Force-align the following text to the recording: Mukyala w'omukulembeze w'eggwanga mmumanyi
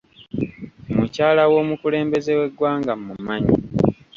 Mukyala 0.95 1.43
w'omukulembeze 1.51 2.31
w'eggwanga 2.39 2.91
mmumanyi 2.99 3.53